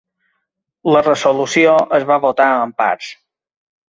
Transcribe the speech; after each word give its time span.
La 0.95 1.03
resolució 1.03 1.75
es 1.97 2.07
va 2.13 2.17
votar 2.23 2.47
en 2.63 2.73
parts. 2.83 3.11